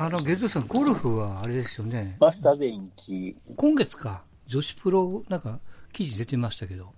[0.00, 2.16] あの、ゲルトさん、ゴルフはあれですよね。
[2.20, 2.54] マスタ。
[3.56, 5.58] 今月か、女子プロ、なんか、
[5.92, 6.92] 記事出てましたけど。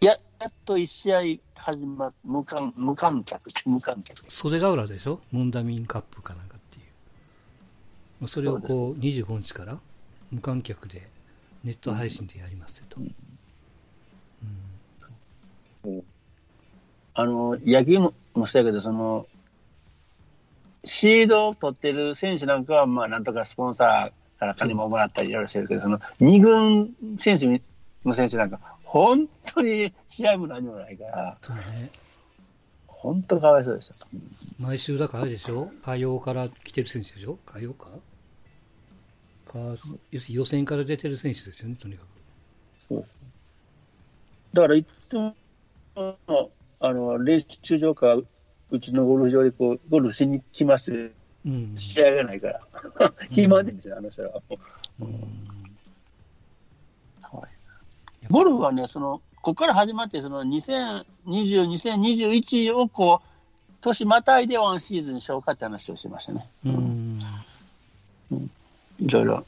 [0.00, 1.20] ややっと1試合
[1.54, 4.30] 始まっ無観無観客無観客。
[4.30, 5.20] 袖ヶ浦でしょ？
[5.30, 6.80] ムンダミンカップかなんかってい
[8.22, 8.28] う。
[8.28, 9.78] それをこう、25日から
[10.30, 11.08] 無観客で
[11.62, 12.98] ネット配信でやりますと。
[17.14, 19.26] あの、野球ももそうやけど、その、
[20.84, 27.60] シードを取ってる選手なんかは、まあ、なんとかスポンサーから金ももらったりいろいろしてるけど、その、二軍選手
[28.04, 31.90] の選手なんか、本当に試合も何もないから、そうね。
[32.86, 33.94] 本当かわいそうですよ。
[34.58, 35.70] 毎週だからあれでしょ？
[35.82, 37.38] 火曜から来てる選手でしょ？
[37.44, 37.88] 火曜か？
[39.46, 42.04] か、要するに予選から出てる選手ですよね、とにか
[42.88, 43.04] く。
[44.52, 45.34] だから、いつも、
[45.96, 48.16] あの、練習場か、
[48.70, 51.10] うちのゴルフ場でこう、ゴルフしに来ます
[51.46, 51.74] うん。
[51.76, 52.60] 試合がないから。
[53.30, 54.42] 暇でんですよ、あの人は。
[58.30, 63.28] ゴルフはね、その、ここから始まって、その2020、2021をこう、
[63.82, 66.48] 年またいでワンシーズンしようかって話をしてましたね。
[66.64, 67.20] うん。
[68.98, 69.44] いろいろ。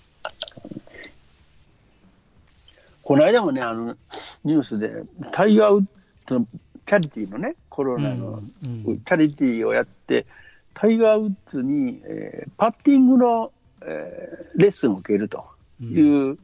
[3.03, 3.97] この間もね、あの、
[4.45, 5.85] ニュースで、タイガー・ウッ
[6.27, 6.47] ズの
[6.87, 10.27] チャリティーのね、コロナのうんチャリティーをやって、
[10.75, 15.45] タイガー・ウッズに、えーパッティングの、えーレッスンを受けると
[15.81, 16.39] いう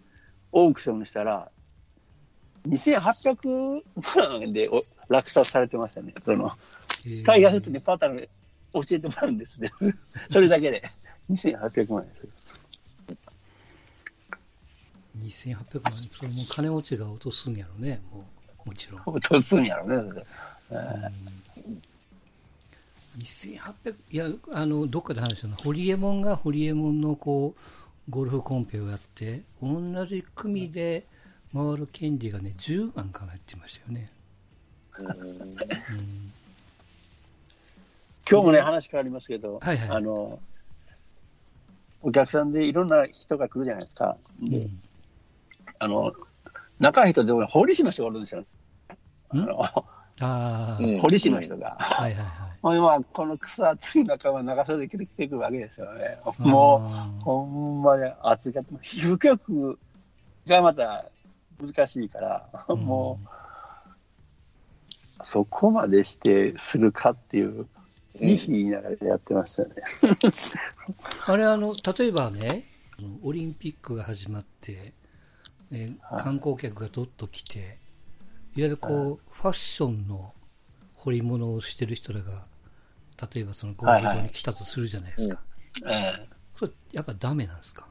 [0.52, 1.50] オークションしたら、
[2.68, 3.82] 2800
[4.16, 6.14] 万でお落札されてましたね。
[6.24, 6.52] その
[7.24, 8.28] タイガー・ウッズにパターン
[8.72, 9.70] 教えてもらうんですね。
[10.30, 10.82] それだけで。
[11.30, 12.28] 2800万です。
[15.18, 18.24] 2800万、それも金持ちが落とすんやろね、もう、
[18.64, 19.02] もちろん。
[19.06, 20.82] 落とすんやろね、それ
[23.18, 27.60] 2800、いや、あの、どっかで話したの、ホリエモンがホリエモンのこう、
[28.10, 31.04] ゴルフコンペをやって、同じ組で
[31.54, 34.10] 回る権利がね、10万かなってましたよね。
[38.28, 40.38] 今日もね、話変わりますけど、はいはいあの、
[42.00, 44.16] お客さんでいろんな人が来るじゃないですか。
[44.40, 44.82] でうん。
[45.78, 46.12] あの、
[46.82, 48.44] 中の人でも堀市の人がおるんですよ。
[50.20, 51.76] あ堀市の人が。
[51.78, 53.04] はいはいはい。
[53.12, 56.18] この草暑い中は長袖着て着てくるわけですよね。
[56.38, 58.78] もあう、ほんまに暑かった。
[58.82, 59.78] 皮膚局
[60.46, 61.06] がまた
[61.60, 63.20] 難しいから、ーも
[65.20, 67.68] う、そこまでしてするかっていう、
[68.20, 69.70] いい日言いながらやってましたね。
[71.26, 72.64] あれ、あの、例えばね、
[73.22, 74.94] オリンピックが始まって、
[75.72, 77.76] えー観光客がどっと来て、いわ
[78.54, 80.32] ゆるこう、ファッションの
[80.96, 82.44] 彫り物をしてる人らが、
[83.34, 85.40] 例えばそのゴルフ場に来たとするじゃないですか。
[85.86, 86.28] ええ。
[86.54, 87.86] それ、やっぱダメなんですか？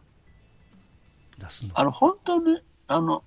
[1.40, 1.72] 出すの。
[1.80, 3.24] あの、本当に、あの、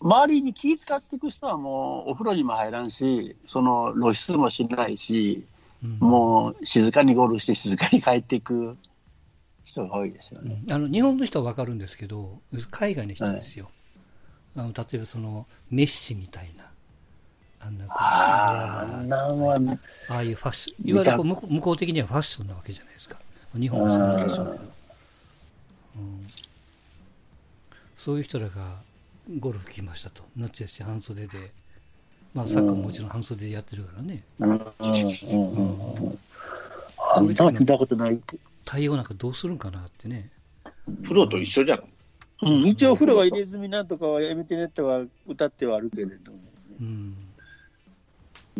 [0.00, 5.44] 周りに気使っていく人はもうお風呂にも入らんし、その露出もしないし、
[5.84, 5.98] うん。
[6.00, 8.76] もう静かにゴルフして静かに帰っていく
[9.64, 10.62] 人が多いですよね。
[10.64, 10.72] うん。
[10.72, 13.70] あの日本の人はわかるんですけど、海外の人ですよ。
[14.58, 16.64] あの例えばそのメッシみたいな、
[17.60, 23.16] あんなこうああ、いやーなんは、ああいうファッション、いわゆるこう向こう向こう的にはファッションなわけじゃないですか。
[23.56, 24.64] 日本もそうなんでしょうけど、
[25.96, 26.26] うん
[27.96, 28.76] そういう人らが
[29.40, 30.22] ゴルフ来ましたと。
[30.36, 31.50] 夏やし半袖で、
[32.32, 34.22] まあサッカーももちろん半袖でやってるからね。
[34.38, 34.60] うん、うん、
[35.10, 35.36] そ
[37.20, 38.20] うんいうない。
[38.64, 40.30] 対応なんかどうするんかなってね。
[41.04, 41.82] プロと一緒じゃん。
[42.42, 46.38] うん、一応風呂は入れ墨なんとかはやめてねとは歌ってはあるけれども。
[46.80, 47.16] うん。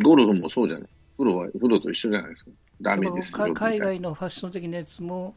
[0.01, 0.89] ゴルフもそうじゃない。
[1.17, 2.51] プロはプロと一緒じゃないですか。
[2.81, 5.33] ダメです海外のファッション的なやつも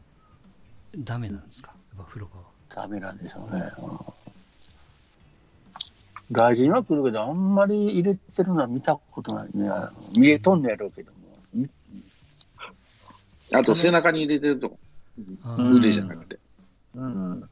[0.97, 1.73] ダメなんですか？
[1.97, 2.45] やっぱ風呂場は。
[2.87, 3.63] ダメなんでしょうね。
[3.79, 3.99] うん
[6.31, 9.69] 外人は来るけど、あんまり入れてるのは見たことないね。
[10.17, 11.67] 見えとんねやろうけども。
[13.51, 14.75] あと背中に入れてると
[15.59, 16.39] 腕じゃなくて。
[16.95, 17.49] うん。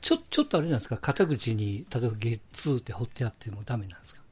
[0.00, 4.22] ちょ、ちょっとあれなんですか肩口に、例えばゲッツーって掘ってあってもダメなんですか？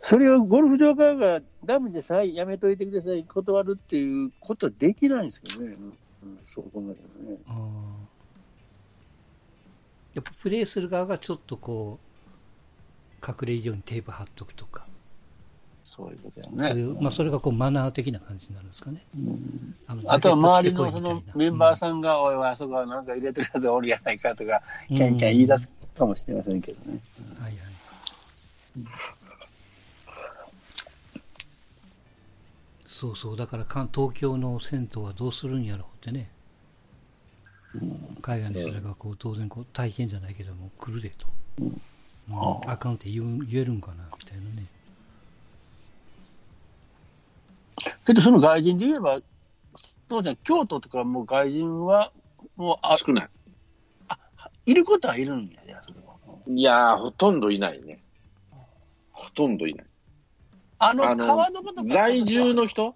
[0.00, 5.76] それをゴルフ場側がダメでさえやめといてください、断るっていうことはできないんですけどね。
[6.22, 7.38] うん、そう考えね。
[10.14, 14.86] やっぱプレイする側がちょっとこう、隠れるようにテープ貼っとくとか、
[15.94, 16.98] そういうことやそういう、ね。
[17.00, 19.00] まあそれがこうマナー的な感じになるんですかね。
[19.16, 26.98] うんあのあとは周りのそのメンバーさんが、おいおい、あそこはなんか入れてるやつがおるやないかとか、キャンキャン言い出すかもしれませんけどね。
[27.20, 27.60] うんはいはい。
[32.88, 36.28] そうそう、だから関東京の銭湯はどうするんやろうってね。
[38.20, 41.26] 海外の人らがこう当然こう体験じゃないけども来るでと。
[41.60, 41.80] うん
[42.66, 44.66] あかんって言う言えるんかなみたいなね。
[48.06, 49.20] けどその外人で言えば、
[50.08, 52.12] そうじゃん、京都とかもう外人は、
[52.56, 53.28] もうあ少ない。
[54.66, 56.14] いることはいるんやね、それは
[56.46, 58.00] いやー、ほとんどいないね。
[59.10, 59.86] ほとんどいない。
[60.78, 61.84] あの、あの川床とか。
[61.84, 62.94] 在住の人？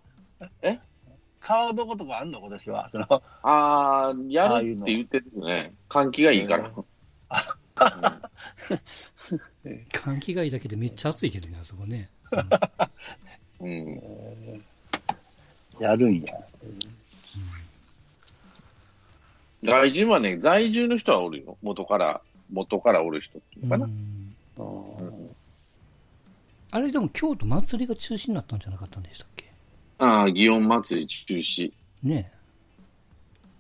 [1.41, 2.41] 川床とかあんの？
[2.41, 2.91] 今年は。
[2.91, 5.75] そのあー、やああいうのるって言ってるよね。
[5.89, 6.71] 換気がいいから。
[9.93, 12.11] 換気がいいだけでめっちゃ暑いけどね、あそこね。
[13.61, 13.69] うん。
[13.69, 14.65] うん
[15.81, 16.35] やるんや。
[19.65, 21.57] 外人はね、在住の人はおるよ。
[21.63, 22.23] 元から、
[22.53, 23.89] 元からおる人っていうのかな。
[26.71, 29.51] あれでも京都祭りが中止になったんじゃなかったんでしたっけ？
[29.99, 31.73] ああ、祇園祭り中止。
[32.03, 32.31] ね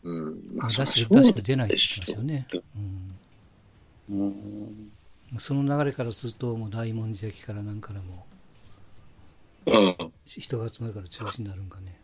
[0.03, 0.41] うん。
[0.55, 2.47] まあ確かそりゃ確か出ないって言ってましたよね。
[4.11, 4.93] うんうん
[5.38, 8.25] その流れからすると、もう大文字焼きからなんからも、
[9.67, 10.12] うん。
[10.25, 11.94] 人が集まるから中止になるんかね。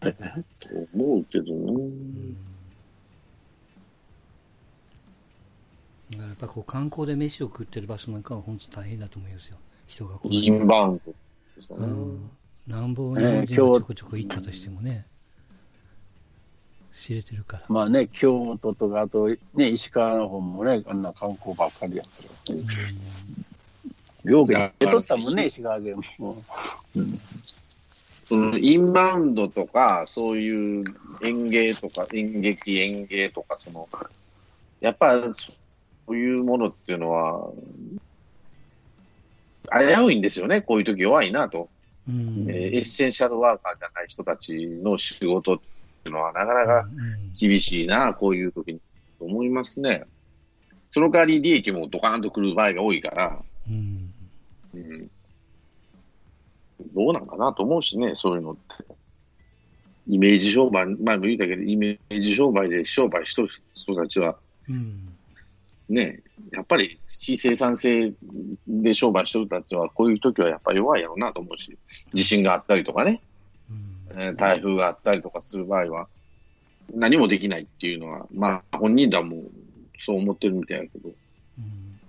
[0.00, 1.90] と思うけどね。
[6.12, 9.58] だからやっぱこう観光で飯を食ってる場所なんかは本当大変だと思いますよ。
[9.86, 10.34] 人がこう。
[10.34, 11.86] インバウンドですよね。
[11.86, 12.30] うん。
[12.66, 15.06] なんぼ日本人がちょこちょこ行ったとしてもね、
[16.92, 17.64] 知れてるから。
[17.68, 22.08] まあね、京都とか、あとね、石川の方もね、あんな観光ばっかりやか
[22.48, 22.54] ら。
[22.54, 22.66] うん
[24.24, 26.42] よくやってとったもんね、石川県も。
[26.94, 27.20] うん
[28.30, 30.84] そのインバウンドとか、そういう
[31.20, 33.88] 演芸とか、演劇、演芸とか、その、
[34.80, 35.52] やっぱそ
[36.06, 37.50] ういうものっていうのは、
[39.72, 41.68] 危ういんですよね、こういう時弱いなと。
[42.08, 42.46] うん。
[42.48, 47.34] えーエッセンシャルワーカーじゃない人たちの仕事っていうのはなかなかうん。
[47.34, 48.80] 厳しいな、こういう時に、
[49.18, 50.04] と思いますね。
[50.92, 54.12] その代わり利益もドカーンと来る場合が多いから、うん。
[54.72, 55.10] うん、
[56.94, 58.60] どうなんかなと思うしね、そういうのって。
[60.08, 64.36] イメージ商売、前も言ったけど、イメージ商売で商売しとる人たちは、
[64.68, 65.14] うん。
[65.88, 66.22] ね、
[66.52, 68.12] やっぱり非生産性
[68.66, 71.76] で商売してる人たちは、こういう時はやっぱり弱いやろうなと思うし、
[72.14, 73.20] 地震があったりとかね、
[73.70, 74.20] うん。
[74.20, 76.08] えー台風があったりとかする場合は、
[76.92, 79.44] 何もできないっていうのは、まあ、本人らも
[80.00, 82.00] そう思ってるみたいやけど、うん。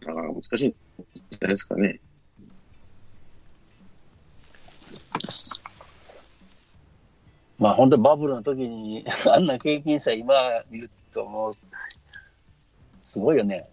[0.00, 2.00] なかなか難しいんじゃないですかね。
[7.58, 10.34] まあ本当にバブルの時に、 あんな経験者今
[10.70, 11.52] 見るともう、
[13.02, 13.68] すごいよね、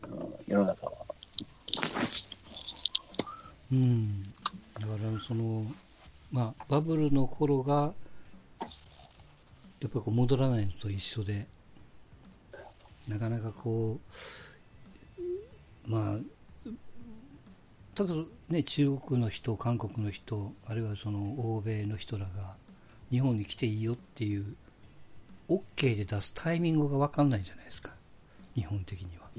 [0.48, 0.94] 世の中は。
[3.72, 4.34] うん、だか
[4.80, 5.66] らその、
[6.32, 7.94] まあ、バブルの頃が、
[9.82, 11.48] やっぱこう戻らないのと一緒で、
[13.08, 14.00] なかなかこ
[15.88, 16.18] う、まあ、
[17.96, 22.56] 多分ね、中国の人、韓国の人、あるいはその欧米の人らが、
[23.12, 24.56] 日本に来ていいよっていう、
[25.48, 27.94] OK で出すタイミングが分かんないじゃないですか、
[28.56, 29.30] 日本的には。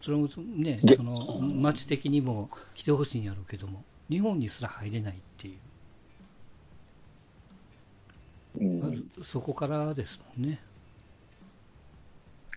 [0.00, 5.54] それもね、でその街的にも来てほしいんやろうけども、日本にすら入れないっていう、
[8.60, 10.60] うんまずそこからですもんね。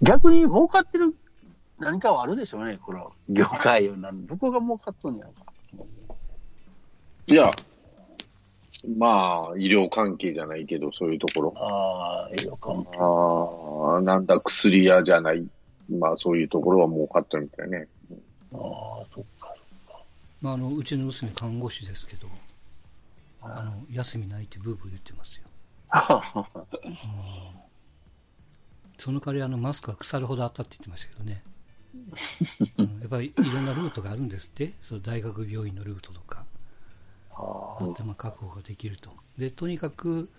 [0.02, 1.14] 逆に儲かってる
[1.80, 5.54] 何かはあるでしょうね、この業界をなんどこが儲かっとんやろか。
[7.28, 7.50] いや、
[8.98, 11.54] まあ、医療関係じゃないけど、そういうところ。
[11.58, 13.94] ああ、いいよかも。
[13.94, 15.48] ああ、なんだ、薬屋じゃない。
[15.90, 17.88] まあ、そういうところは儲かってるみたいね。
[18.54, 18.60] ああ、
[19.14, 19.54] そっか。
[20.42, 22.28] まあ、あのうちの娘、看護師ですけど、
[23.42, 25.44] あの休みないってブーブー言ってますよ。
[28.98, 31.44] その代わりあのマスクは腐るほどあったって言ってましたけどね。
[32.78, 36.46] うん、やっぱりいろんなルートがあるんですって、その大学病院のルートとか、
[37.32, 39.12] ああってまあ確保ができると。
[39.38, 40.30] で、とにかく、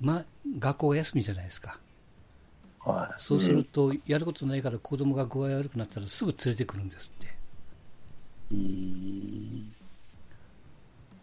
[0.00, 0.24] まあ、
[0.58, 1.78] 学校が休みじゃないですか。
[2.84, 7.26] あはそうすると、やることないから子供が具合悪くなったらすぐ連れてくるんですって。
[8.54, 8.56] い。
[8.56, 9.72] うん。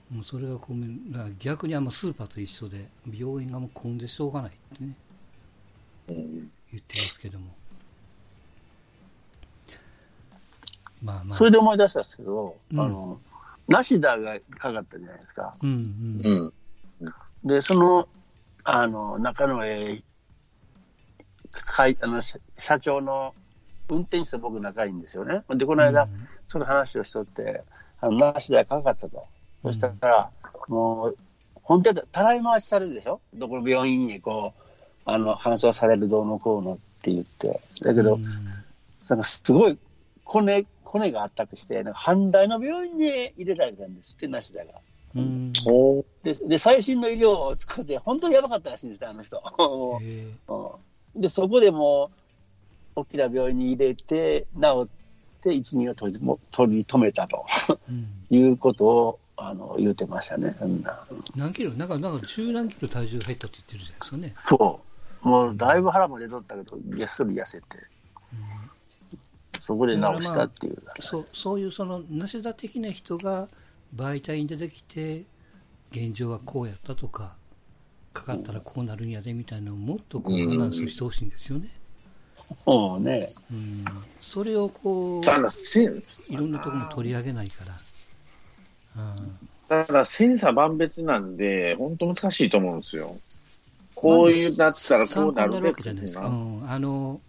[0.10, 0.76] もうそれがこう
[1.40, 4.96] 逆にあのスーパーと一緒で、病院がもう混んでしょうがないってね、
[6.10, 6.52] うん。
[6.72, 7.59] 言ってますけども。
[11.02, 11.38] まあまあ。
[11.38, 13.20] それで思い出したんですけど、うんあの、
[13.68, 15.56] ナシダがかかったじゃないですか。
[15.62, 15.70] うん
[16.24, 16.54] うん。
[17.44, 17.48] うん。
[17.48, 18.08] で、その、
[18.64, 20.04] あの、中の、えー、
[21.66, 23.34] 会あの社社長の
[23.90, 25.44] 運転手と僕仲いいんですよね。
[25.50, 27.64] で、この間、うんその話をしとって、
[28.02, 29.28] あの、なしでかかったと。
[29.62, 30.32] そしたら、
[30.68, 31.18] もう、
[31.62, 33.22] 本当はたらい回しされるでしょ？
[33.36, 34.62] どこの病院にこう、
[35.06, 37.62] あの、搬送されるどうのこうのって言って。
[37.84, 38.22] だけど、うん
[39.10, 39.78] なんかすごい、
[40.24, 44.72] 骨、骨が圧迫して、なんか阪大の病院に入れられたんですって、梨田が。
[45.16, 49.42] うんおで、で、最新の医療を使って、本当にやばかったらしいんですね、あの人。
[51.16, 52.10] で、そこでも
[52.96, 54.88] う、大きな病院に入れて、治っ
[55.42, 60.56] て、一人を取りも取り留めたとーうんいうことを、あの、言うてましたね。
[60.62, 60.84] うん
[61.36, 61.72] 何キロ？
[61.72, 64.34] なんか、なんか十何キロ体重が減ったって言ってるじゃないですかね。
[64.38, 64.82] そ
[65.24, 65.28] う。
[65.28, 67.66] もう、だいぶ腹も出とったけど、げっそり痩せて、
[69.60, 70.82] そこで治したっていう。
[71.00, 73.48] そうそういうその梨田的な人が
[73.96, 75.26] 媒体に出てきて
[75.92, 77.36] 現状はこうやったとか
[78.14, 81.70] かかったらこうなるんやでみたいなのをもっとこううんアナウンスしてほしいんですよね、
[82.66, 83.30] そうね。
[83.52, 83.86] うん、
[84.20, 87.80] それをこういろんなところも取り上げないから、
[89.86, 93.16] ただ、千差万別なんで、本当難しいと思うんですよ。
[93.96, 96.30] こういうなったらこうなる参考になるわけじゃないですか、うな。
[96.30, 97.22] ん、あの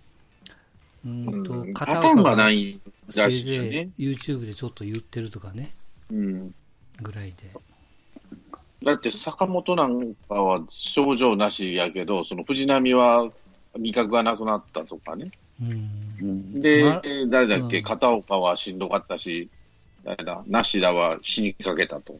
[1.05, 2.81] うんパ片ターン岡ががない
[3.17, 3.91] らしいよぜね。
[3.97, 5.71] い YouTube でちょっと言ってるとかね
[6.11, 6.55] うん。
[7.03, 7.51] ぐらいで、
[8.83, 13.31] だって坂本なんかは症状なしやけど、その藤波は
[13.79, 15.31] 味覚がなくなったとかね。
[15.63, 15.91] うん
[16.21, 16.61] うん。
[16.61, 19.49] で、ま誰だっけ、うん片岡はしんどかったし、
[20.05, 22.19] 誰だ、梨田は死にかけたと。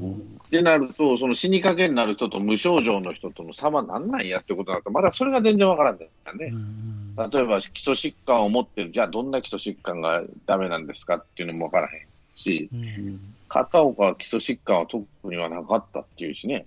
[0.00, 6.50] うんってなると、その死にかけになる人と無症状の人との差はなんなんやってことになると、まだそれが全然わからんだようんうね。
[6.50, 16.64] ん例えば基礎疾患を持ってる、じゃあどんな基礎疾患がダメなんですかっていうのもわからへんし、うん片岡は基礎疾患は特にはなかったっていうしね。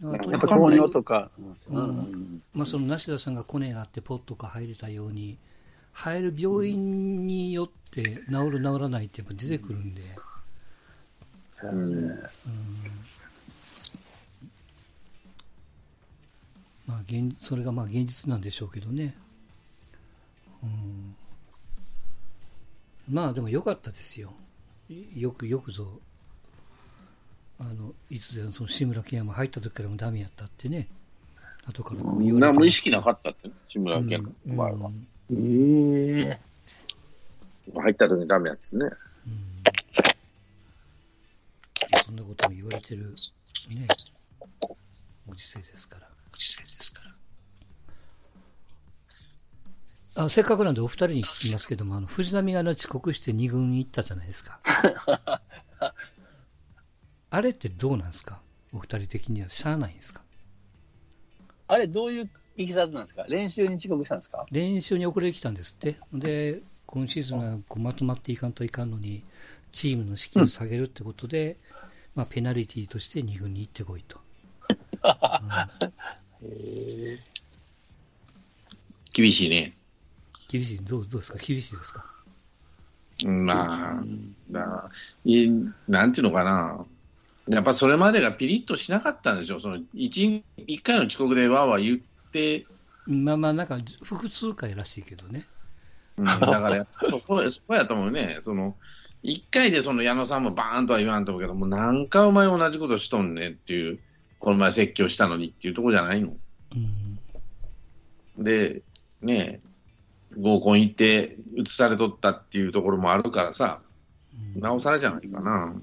[0.00, 1.30] やっぱ糖尿とか。
[1.68, 5.38] うんうんまあ、その梨田さんがコネがあってポッとか入れたように
[5.94, 10.02] 入る病院によって治る治らないってやっぱ出てくるんで、
[11.62, 11.70] うん。
[11.70, 12.20] うん
[16.86, 19.16] まあ、現それがまあ現実なんでしょうけどね、
[20.62, 21.16] うん、
[23.08, 24.34] まあでも良かったですよ。
[24.90, 25.88] いよくよくぞ。
[27.58, 30.88] あのいつでその志村けんやも入った時からもダメやったってね。
[31.66, 34.84] 後からこう言われてなます無意識なかったってね、志村けんのうん。
[34.84, 36.40] うんええ
[37.74, 38.90] 入った時にダメやつね。
[42.04, 43.14] そんなことも言われてる、
[43.70, 43.86] ね、
[45.26, 46.08] ご時世ですから。
[46.30, 47.00] ご時世ですか
[50.16, 50.24] ら。
[50.24, 54.60] あせっかくなんでお二人に聞きますけども、あの藤波があの遅刻して2軍に行ったじゃないですか。
[57.30, 58.40] あれってどうなんですか？
[58.72, 60.22] お二人的にはしゃあないんですか？
[61.66, 63.24] あれ、どういういきさつなんですか？
[63.28, 64.46] 練習に遅刻したんですか？
[64.52, 65.96] 練習に遅れてきたんですって。
[66.12, 69.22] で、今シーズンはこうまとまっていかんといかんのに、
[69.72, 71.56] チームの士気を下げるってことで、
[72.14, 74.20] まあ、ペナルティとして2軍に行ってこいと。
[76.44, 77.18] へ
[79.12, 79.74] 厳しいね。
[80.48, 81.38] 厳しい、どうどうですか？
[81.38, 82.04] 厳しいですか？
[83.24, 84.04] うんまあ、
[84.50, 84.90] だ
[85.24, 85.48] い
[85.88, 86.84] なんていうのかな。
[87.48, 89.58] やっぱそれまでがピリッとしなかったんでしょ。
[89.60, 92.13] その一一回の遅刻でわーわー言って、
[93.06, 95.46] まあまあ、なんか、複数回らしいけどね。
[96.16, 98.40] うん、 だからやっぱそこや、そこやと思うね。
[98.44, 98.76] その、
[99.22, 103.98] 一回でその矢野さんもバーンとは言わんと思うけど、もう何回お前同じことしとんねんっていう、
[104.38, 106.36] この前説教したのにっていうところじゃないの？
[108.36, 108.44] うん。
[108.44, 108.82] で、
[109.22, 113.80] ねえ、合コン行って移されとったっていうところもあるからさ、
[114.54, 115.74] うんなおさらじゃないかな。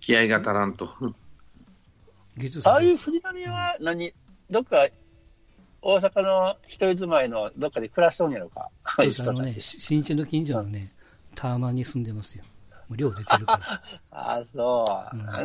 [0.00, 1.14] 気合が足らんと。
[2.64, 4.12] ああいう藤波は何、
[4.50, 4.88] どっか、
[5.82, 8.70] 大阪の一人住まいのどっかで暮らしとんやろか？
[8.96, 10.90] そうですあのね、し新地の近所のね、
[11.34, 12.44] タワマンに住んでますよ。
[12.88, 13.60] もう寮出てるか
[14.10, 14.12] ら。
[14.18, 15.16] ああ、そう。
[15.16, 15.42] うんな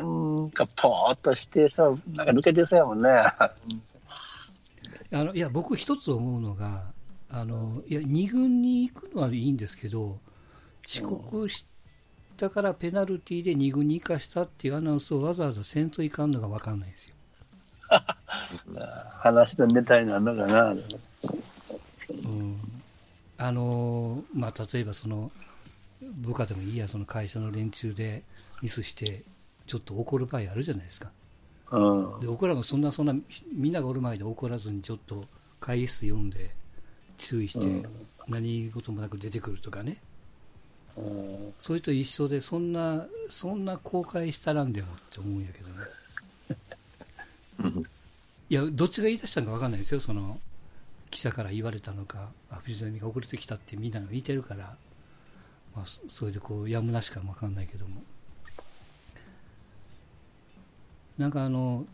[0.47, 3.09] んか、ぽーっとしてそう、なんか抜けてそうやもんね。
[3.09, 3.53] あ
[5.23, 6.83] のいや、僕一つ思うのが、
[7.29, 10.19] あのいや、2軍に行くのはいいんですけど、
[10.85, 11.65] 遅刻し
[12.37, 17.15] たからペナルティーで2軍に行かしたっていうアナウンスをわざわざせんといかんのが分かんないんですよ。
[19.19, 20.71] 話のネタになるのかな。
[20.71, 22.57] うん
[23.39, 25.31] あのまあ、例えばその
[26.01, 28.23] 部下でもいいや、その会社の連中で
[28.61, 29.23] ミスして、
[29.67, 31.11] ちょっと怒る場合あるじゃないですか。
[31.71, 32.19] うん。
[32.19, 33.15] で僕らもそんな、そんな、
[33.53, 35.25] みんながおる前で怒らずに、ちょっと
[35.59, 36.55] 会議室読んで、
[37.17, 37.87] 注意して、
[38.27, 40.16] 何事もなく出てくるとかね、うん
[41.59, 45.75] それと一緒で、そんな、そんな公開したらんでもって思うんやけどね。
[48.49, 50.39] いや、どっちが言い出したのか分かんないですよ、その
[51.09, 54.75] 記者から言われたのか、あ藤波が遅れてきたってみんなが見てるから、
[55.75, 58.01] まあ、それでこうやむなしか分かんないけども。
[61.17, 61.85] なんかあの、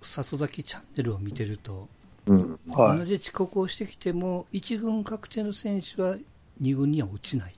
[0.00, 1.88] 里崎チャンネルを見てると、
[2.26, 2.58] うん。
[2.68, 6.16] はい同じ遅刻をしてきても、1軍確定の選手は
[6.60, 7.52] 2軍には落ちない。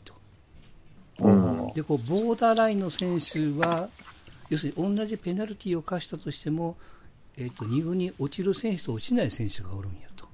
[1.74, 3.88] で、こう、ボーダーラインの選手は、
[4.48, 6.76] 要するに同じペナルティーを課したとしても、
[7.36, 10.28] えっ、と、2軍に落ちる選手と落ちない選手がおるんやと。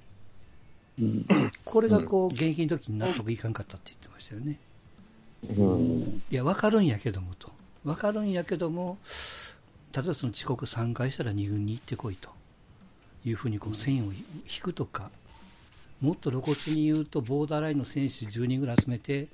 [1.00, 1.26] うん
[1.64, 4.58] これがこう、現役の時に納得いかんかったって言ってましたよね。
[5.56, 6.22] うん。
[6.30, 7.50] いや、わかるんやけどもと。
[7.84, 8.98] わかるんやけども、
[9.94, 12.28] 例えばその遅刻3回したら2軍に行ってこいと
[13.24, 14.24] いうふうにこう線を引
[14.62, 15.10] くとか、
[16.00, 19.28] もっと露骨に言うと、ボーダーラインの選手10人ぐらい集めて、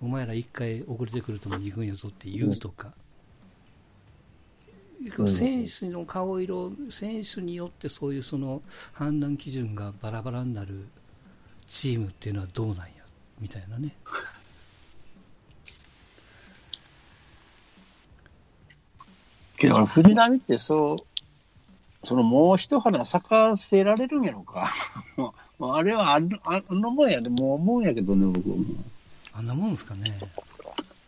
[0.00, 2.92] お前ら1回遅れてくるとも2軍やぞって言うとか、
[5.26, 8.62] 選手の顔色、選手によってそういうその
[8.92, 10.86] 判断基準がバラバラになる
[11.66, 12.84] チームっていうのはどうなんや、
[13.40, 13.94] みたいなね。
[19.56, 20.98] けど、藤波ってそう、
[22.06, 24.72] そのもう一花咲かせられるんやろか。
[25.60, 28.64] あれはあのあのもんやで、もう思うんやけどね、僕も。
[29.38, 30.18] あんなもんですかね。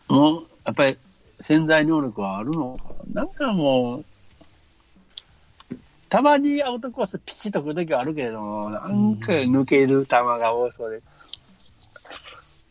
[0.07, 0.97] もう、やっぱり
[1.41, 2.79] 潜在能力はあるの。
[3.11, 4.05] なんかもう、
[6.07, 11.01] たまにアウトコースピチッとくるときはあるけれども、なんか抜ける球が多そうで。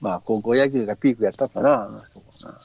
[0.00, 2.60] まあ、高校野球がピークやったかな、あの人かな。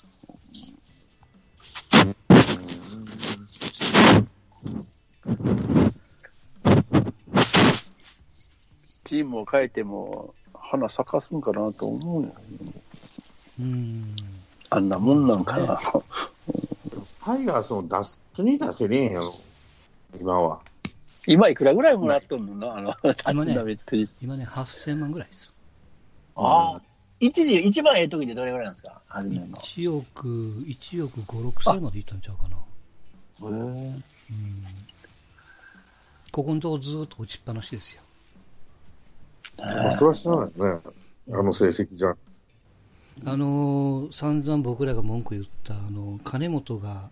[9.04, 10.34] チームを変えても、
[10.76, 12.34] 花咲かすんかなと思うよ。
[14.70, 15.80] あんなもんなんかな。
[17.24, 19.36] タイガースの出すに出せねえんやろ、
[20.20, 20.60] 今は。
[21.26, 22.96] 今いくらぐらいもらっとんのな、あの、
[23.32, 23.80] 今ね
[24.22, 25.52] 今ね、8000万ぐらいですよ。
[26.36, 26.82] ああ、
[27.20, 29.02] 一時、一番ええ時でどれぐらいなんですか？
[29.08, 29.58] 初めの。
[29.58, 32.58] 1億、1億5、6千までいったんちゃうかな。
[32.58, 32.60] へ
[33.42, 34.66] えうん。
[36.32, 38.02] ここのとこずっと落ちっぱなしですよ。
[39.58, 40.82] まあ、それは知らないよね。
[41.32, 42.16] あの成績じゃ。
[43.24, 47.10] あのー散々僕らが文句言った、あの、金本が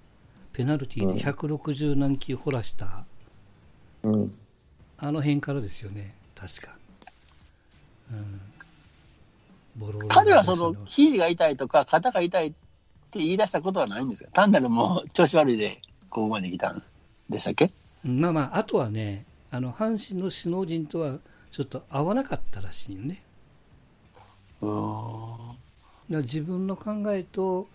[0.51, 3.05] ペナルティーで160何球掘らした、
[4.03, 4.35] うん。
[4.97, 6.75] あの辺からですよね、確か。
[8.11, 8.41] うん。
[9.77, 16.83] ボロボロ彼はその、肘が痛いとか、肩が痛いって言い出したことはないんですか単なるもう調子悪いで、ここまで来たん
[17.29, 17.71] でしたっけ？
[18.03, 21.17] まあまあ、あとはね、あの、阪神の首脳陣とは
[21.51, 23.23] ちょっと合わなかったらしいよね。
[24.61, 25.32] うーん。
[26.09, 27.67] 自分の考えと、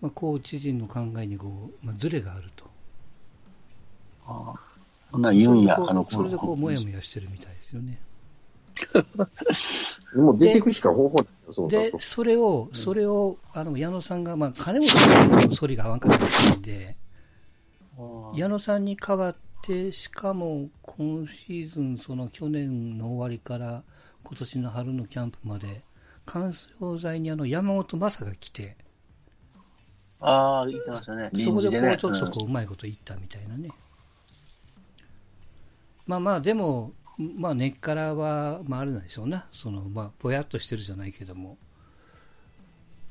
[0.00, 2.64] まあ、コーチ陣の考えにこう、まあ、ズレがあると。
[4.26, 4.60] ああ
[5.10, 7.98] そんなん言うんや、あのそれでこう、それでこう、もやもやしてるみたいですよね。
[10.16, 11.98] もう出ていくしか方法ないよ、そうだでと、。
[11.98, 16.96] それを、それを、あの、矢野さんが、まあ、金本さんの反りが合わんかったんで、
[18.34, 23.82] 矢野さんに代わって、しかも、今シーズン、その去年の終わりから、
[24.24, 25.82] 今年の春のキャンプまで、
[26.32, 28.74] 乾燥剤にあの、山本昌が来て、
[30.18, 31.30] ああ、言ってましたね。
[31.34, 33.68] そこでこう、ちょっとこう、うまいこと言ったみたいなね。
[36.06, 39.46] まあまあ、でも、まあ、根っからは、まあ、あれなんでしょうな。
[39.52, 41.58] その、まあ、ぼやっとしてるじゃないけども、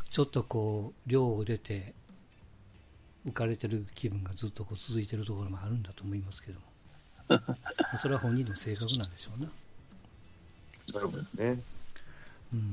[0.09, 1.93] ちょっとこう、寮を出て、
[3.27, 6.65] 浮かれてる気分がずっとこう続いてるところもあるんだと思いますけども。
[7.99, 9.51] それは本人の性格なんでしょうな。
[10.91, 11.61] だよね。
[12.53, 12.59] うん。
[12.59, 12.63] い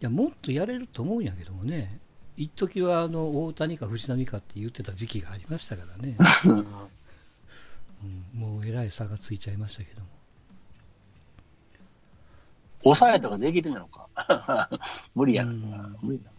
[0.00, 1.98] や、もっとやれると思うんやけどもね。
[2.36, 6.16] 一時はあの、大谷か藤浪かって言ってた時期がありましたからね。
[8.04, 10.06] うん、もうえらい差がついちゃいましたけども。
[12.82, 14.68] 抑えとかできるのか。
[15.14, 15.96] 無理やなうん。
[16.02, 16.30] 無理だ。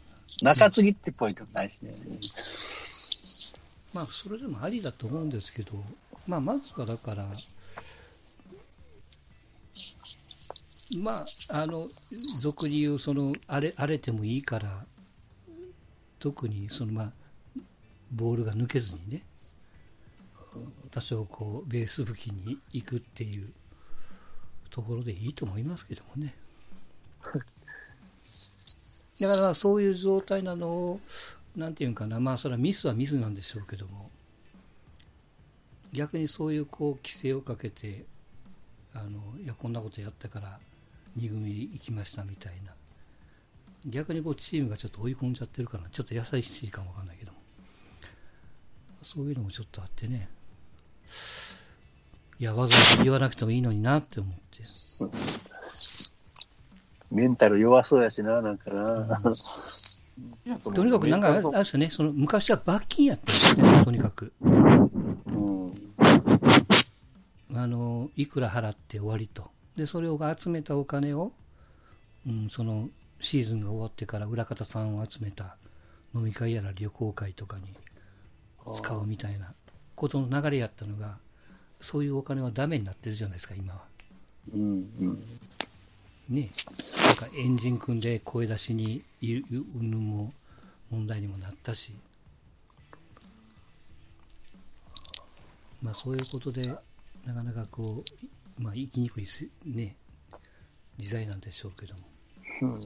[0.44, 1.96] 中継ぎってポイントないしね。
[3.94, 5.72] まあ、それでもありだと思うんですけど、
[6.28, 7.28] まあ、まずはだから、
[10.98, 11.90] まあ、あの、
[12.40, 14.86] 俗に言う、その、荒れ、荒れてもいいから、
[16.20, 17.12] 特に、その、まあ、
[18.12, 19.24] ボールが抜けずにね、
[20.92, 23.52] 多少こう、ベース付近に行くっていう
[24.70, 26.36] ところでいいと思いますけどもね。
[29.20, 31.00] だからそういう状態なのを、
[31.56, 34.10] なんていうんかな、まあそれはミスはミスなんでしょうけども、
[35.94, 38.06] 逆にそういうこう規制をかけて、
[38.94, 40.60] あのいやこんなことやったから
[41.18, 42.74] 2組行きましたみたいな、
[43.86, 47.38] 逆にこうチームがちょっと追い込んじゃってるから、ちょっと優しいかもわかんないけども、
[49.02, 50.30] そういうのもちょっとあってね、
[52.40, 54.64] いや、わざわざ言わなくてもいいのになって思って。
[57.12, 59.22] メンタル弱そうやしな、なんかな。
[60.74, 64.34] とにかくなんかあれですよね、その昔は罰金やったんですね、とにかく。
[64.42, 65.74] うん。
[67.54, 69.50] あの、いくら払って終わりと。
[69.76, 71.32] で、それを集めたお金を、
[72.28, 75.58] うん、そのシーズンが終わってから裏方さんを集めた
[76.14, 77.64] 飲み会やら旅行会とかに
[78.74, 79.54] 使うみたいな
[79.96, 81.18] ことの流れやったのが、
[81.82, 83.82] そういうお金はダメになってるじゃないですか、今は。
[84.54, 84.62] うん。
[84.62, 84.66] う
[85.06, 85.40] ん。
[86.30, 86.50] ね
[87.06, 90.34] なんかエンジン組んで声出しにいるうんぬんも
[90.90, 91.94] 問題にもなったし、
[95.82, 96.68] まあそういうことで、
[97.26, 99.98] なかなかこう、いまあ生きにくいすね、
[100.98, 102.02] 時代なんでしょうけども。
[102.62, 102.82] うん。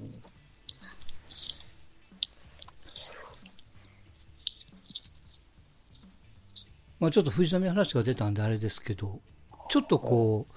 [6.99, 9.21] まあちょっと藤波の話が出たんであれですけど、
[9.69, 10.47] ちょっとこ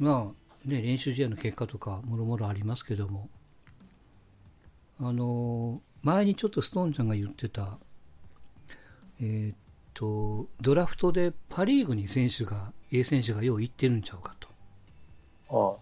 [0.00, 3.28] う、まあね、練習試合の結果とかもろもろありますけども、
[5.00, 7.78] あのー前にちょっとストーンちゃんが言ってた、
[9.22, 9.56] えーっ
[9.94, 14.48] と、ドラフトでパ・リーグに選手が、A 選手がよう行ってるんちゃうかと。
[15.48, 15.76] あ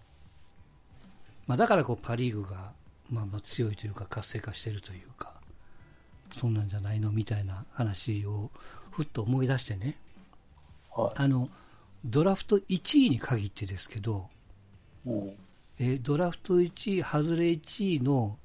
[1.47, 2.71] まあ、だからこうパ・リーグが、
[3.09, 5.33] まあ、まあ強いというか活性化してるというか、
[6.31, 8.49] そんなんじゃないのみたいな話を
[8.91, 9.97] ふっと思い出してね、
[10.95, 11.01] あ。
[11.01, 11.49] はあの、
[12.05, 14.29] ドラフト1位に限ってですけど、
[15.05, 15.09] い。
[15.09, 15.33] うん。
[15.79, 18.37] えードラフト1位、外れ1位の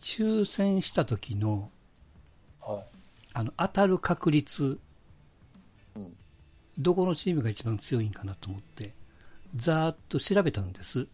[0.00, 1.70] 抽選した時の
[2.60, 2.82] は
[3.32, 4.80] あの当たる確率、うん
[6.78, 8.94] どこのチームが一番強いんかなと思って、
[9.54, 11.00] ざーっと調べたんです。
[11.00, 11.06] い。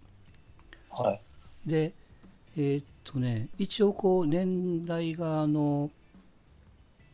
[0.91, 1.21] はい。
[1.67, 1.93] で、
[2.57, 5.91] えーっとね、一応こう年代があの、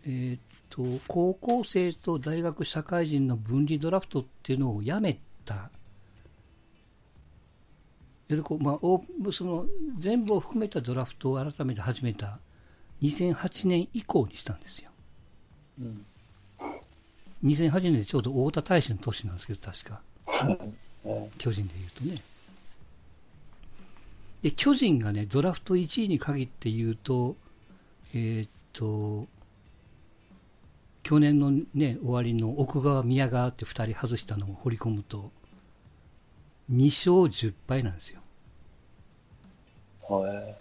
[0.05, 5.71] えーっと、高校生と大学社会人の分離ドラフトっていうのをやめた。
[8.29, 12.39] よりこうまあ、オーその全部を含めたドラフトを改めて始めた
[13.01, 14.91] 2008年以降にしたんですよ。
[15.81, 16.05] うん。
[17.45, 20.01] 2008年でちょうど太田大使の年なんですけど、確か。
[21.05, 22.23] え巨人で言うとね。
[24.43, 27.37] で、巨人がね、ドラフト1位に限って言うと、
[28.15, 29.27] えーっと、
[31.03, 35.31] 去年のね、終わりの奥川、宮川って2人外したのを掘り込むと、
[36.71, 38.21] 2勝10敗なんですよ。
[40.09, 40.55] は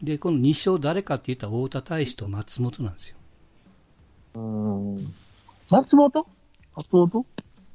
[0.00, 0.04] い。
[0.04, 3.17] で、この2勝誰かって言ったら太田大使と松本なんですよ。
[4.38, 5.14] うん。
[5.70, 6.26] 松本？
[6.76, 7.26] 松本？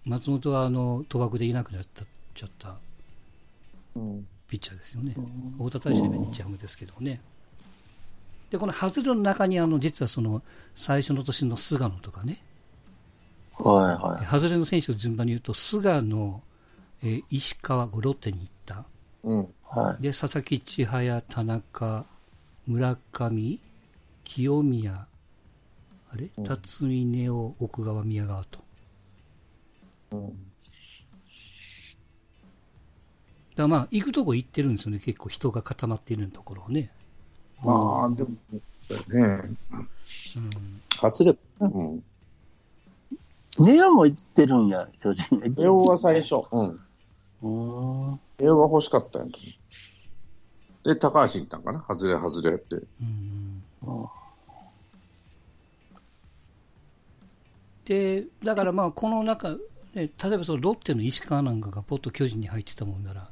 [0.06, 2.76] 松本はあの、賭博でいなくなっちゃった
[3.96, 4.28] うん。
[4.48, 5.16] ピッチャーですよね。
[5.58, 7.22] 太田大使は今日ハムですけどね。
[8.50, 10.42] で、この外れの中にあの、実はその、
[10.76, 12.42] 最初の年の菅野とかね、
[13.58, 14.26] はいはい。
[14.26, 16.42] 外れの選手を順番に言うと、菅野、
[17.04, 18.86] えー石川、ロッテに行った。
[19.24, 19.54] うん。
[19.64, 20.04] はい。
[20.04, 22.06] で、佐々木千早、田中、
[22.68, 23.60] 村上、
[24.24, 25.08] 清宮、
[26.14, 26.30] あれ？
[26.38, 28.60] うん辰巳根尾、奥川、宮川と。
[30.12, 30.28] うん。
[30.30, 30.38] だか
[33.58, 35.00] らまあ、行くとこ行ってるんですよね。
[35.00, 36.92] 結構人が固まっているところをね。
[37.64, 38.30] まあ、でも、
[38.88, 39.58] そうだよね。
[40.36, 40.82] うん。
[41.00, 42.04] 外れ、うん。
[43.60, 45.56] ネオも行ってるんや、巨人。
[45.58, 46.44] ネオは最初。
[46.52, 46.70] うん。
[46.70, 48.20] うーん。
[48.40, 49.34] ネオが欲しかったんや
[50.84, 51.86] で、高橋行ったんかな？
[51.88, 52.76] 外れ外れって。
[52.76, 53.64] うん
[57.86, 59.52] で、だからまあ、この中、
[59.94, 63.30] ね、例えばそのロッテの石川なんかがポッと巨人に入ってたもんなら、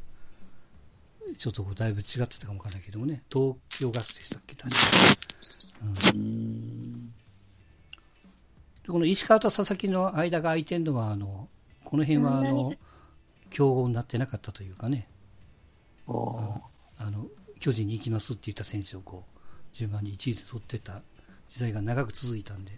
[1.38, 4.78] ちょっとこうだいぶ違ってたかもわからないけどもね、東京ガスでしたっけ、確か。
[5.84, 7.14] うん、でうーん。
[8.88, 11.48] この石川と佐々木の間が空いてるのは、あの、
[11.84, 12.74] この辺はあの、
[13.50, 15.08] 競合になってなかったというかね、
[16.08, 16.62] おー
[16.98, 17.28] あの、
[17.60, 19.40] 巨人に行きますって言った選手をこう、
[19.76, 21.02] 順番に1位で取ってた
[21.48, 22.74] 時代が長く続いたんで、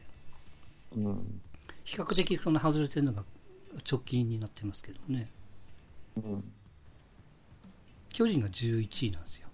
[0.96, 1.42] うん。
[1.84, 3.24] 比較的その外れてるのが
[3.90, 5.30] 直近になってますけどね。
[6.18, 6.44] うん。
[8.10, 9.48] 巨人が11位なんですよ。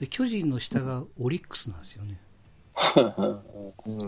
[0.00, 2.20] で、巨人の下がオリックスなんですよね。
[2.96, 3.98] うん。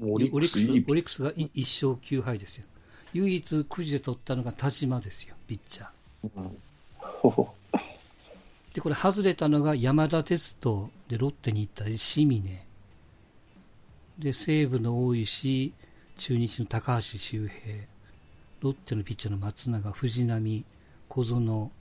[0.00, 1.48] うん、オオリックスオリックスが1
[1.88, 2.66] 勝9敗ですよ。
[3.14, 7.48] 唯一くじで取ったのが田島ですよ、ピッチャー。
[8.74, 12.67] で、これ外れたのが山田哲人でロッテに行った清峰。
[14.18, 15.72] で、西武の大石、
[16.18, 17.76] 中日の高橋周平、
[18.60, 20.64] ロッテのピッチャーの松永、藤浪、
[21.08, 21.72] 小園、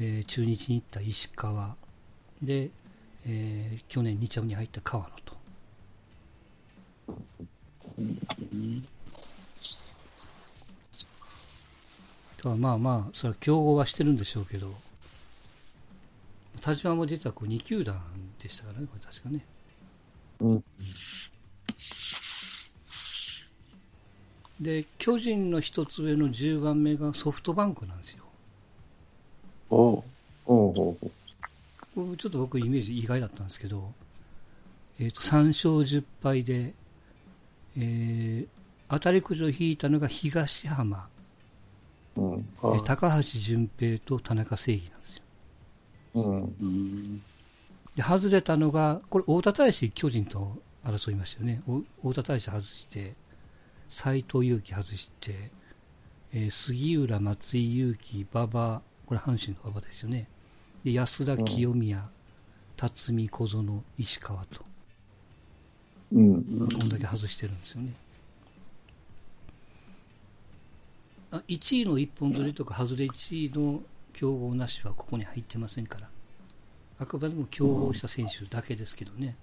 [0.00, 1.76] えー中日に行った石川、
[2.42, 2.70] で、
[3.26, 5.36] えー去年2着に入った川野と。
[12.36, 14.74] だからまあまあ、それは競合はしてるんでしょうけど、
[16.60, 18.00] 田島も実はこう2球団
[18.38, 19.44] でしたからね、これ確かね。
[20.40, 20.64] うん。
[24.60, 28.24] で、巨人の一つ上の10番目がソフトバンクなんですよ。
[29.70, 30.02] おう
[30.46, 31.10] おうほうほ
[31.94, 33.92] これちょっと僕イメージ意外だったんですけど、
[35.00, 36.72] えっ、と、3勝10敗で、
[37.76, 38.48] えー、
[38.88, 41.08] 当たりくじを引いたのが東浜、
[42.16, 42.20] う。
[42.20, 42.46] うん。
[42.62, 45.22] えー高橋純平と田中正義なんですよ。
[46.14, 46.42] うん。
[46.60, 47.22] うん。
[47.96, 51.62] で、外れたのが、これ、大田大使、巨人と争いましたよね。
[51.68, 53.14] お大田大使外して、
[53.88, 55.50] 斎藤佑樹外して、
[56.32, 60.28] えー杉浦、松井裕樹、馬場、これ阪神の馬場ですよね。
[60.82, 62.08] で、安田、清宮、
[62.76, 64.64] 辰巳、小園、石川と、
[66.12, 66.68] うん。
[66.68, 67.92] こんだけ外してるんですよね。
[71.30, 76.08] あ1位の一本取りとか外れ1位の競合なしはここに入ってませんから。
[76.98, 79.36] あくまでも競合した選手だけですけどね。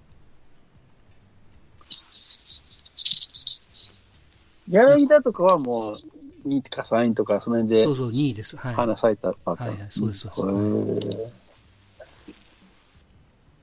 [4.72, 8.56] 柳田とかはもう、2位とか3位とか、その辺でそうそう、2位です。
[8.58, 8.74] はい。
[8.74, 9.70] 花咲いたパターン。
[9.72, 11.30] はいはいそうですそうへですー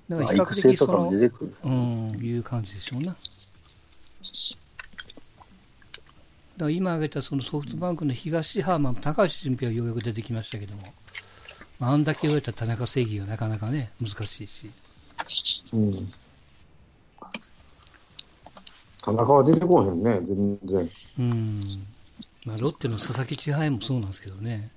[0.09, 1.09] だから比較的その。
[1.09, 3.07] うん、いう感じでしょうな。
[3.07, 3.19] だか
[6.59, 10.93] ら今挙げたそのソフトバンクの東浜、高橋純平はようやく出てきましたけども、
[11.79, 14.71] まあ、あんだけ言われた田中正義がなかなかね、難しいし。
[15.73, 16.13] うん。
[19.17, 20.91] 田中は出てこへんね、全然。
[21.19, 21.87] うん。
[22.45, 24.71] まあ、ロッテの佐々木千早もそうなんですけどね。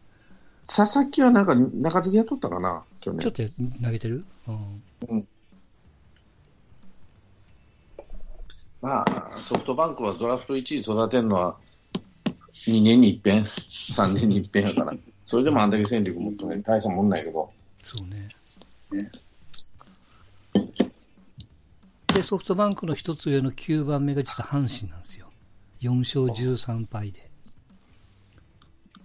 [0.66, 3.70] 佐々木はなんか中継ぎやっとったかな、去ちょっ年。
[3.80, 4.26] と投げてる？
[4.48, 5.28] うん。
[8.82, 11.56] まあ、ソフトバンクはドラフト1位育てるのは、
[12.54, 13.44] 2年に一遍、
[13.94, 14.94] 3年に一遍やから、
[15.26, 18.30] それでもあんだけ戦力持ってね、大したもんないけど、そうね。
[18.92, 19.12] ね
[22.14, 25.32] で、ソフトバンクの一つ上の9番目が実は阪神なんですよ。
[25.80, 27.32] 4勝13敗で。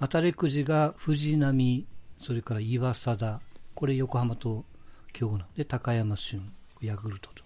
[0.01, 1.87] 当たりくじが藤波、
[2.21, 3.40] それから岩貞、
[3.75, 4.64] これ横浜と
[5.12, 7.45] 競合なんで、高山俊、ヤクルトと。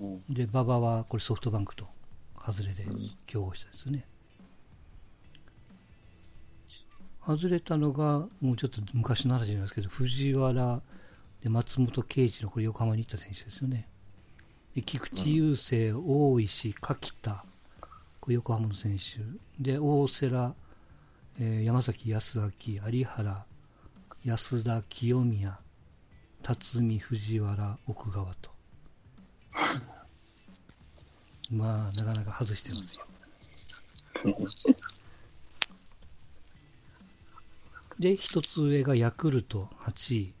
[0.00, 1.88] うんで、馬場はこれソフトバンクと
[2.38, 2.84] 外れで
[3.26, 4.06] 競合したですね。
[7.26, 10.80] 外れたのが、もうちょっと昔の話なんですけど、藤原
[11.42, 13.88] で松本圭司のこれ横浜に行った選手ですよね。
[14.82, 17.46] 菊池雄星、大石、柿田、
[18.28, 19.20] 横浜の選手。
[19.58, 20.54] で、大瀬良、
[21.38, 22.50] えー山崎康明、
[22.90, 23.46] 有原、
[24.22, 25.58] 安田、清宮、
[26.42, 28.50] 辰巳、藤原、奥川と。
[31.50, 33.06] まあ、なかなか外してますよ。
[37.98, 40.34] で、一つ上がヤクルト8位。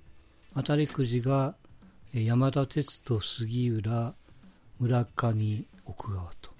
[0.54, 1.56] 当たりくじが
[2.12, 4.14] 山田哲人、杉浦、
[4.78, 6.50] 村上、奥川と。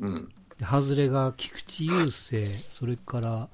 [0.00, 0.28] うん。
[0.58, 3.48] で、外れが菊池雄星、それから、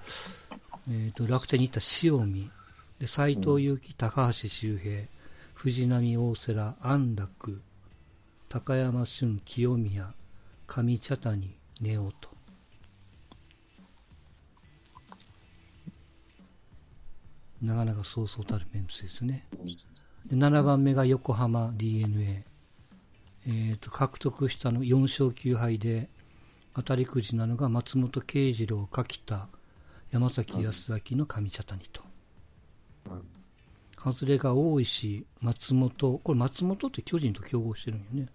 [0.90, 2.50] えっ、と、楽天に行った塩見、
[2.98, 5.02] で、斎藤佑樹、高橋周平、
[5.54, 7.62] 藤波大瀬良、安楽、
[8.48, 10.14] 高山俊、清宮、
[10.66, 12.35] 上茶谷、根尾と。
[17.62, 19.46] なかなかそうそうたるメンツですね。
[20.26, 22.44] で7番目が横浜 d n a
[23.46, 26.08] えー、と獲得したの4勝9敗で
[26.74, 29.48] 当たりくじなのが松本慶次郎、柿田、
[30.10, 32.02] 山崎康明の上茶谷と。
[33.96, 38.28] 外れが大石、松本、これ松本って巨人と競合してるんよね。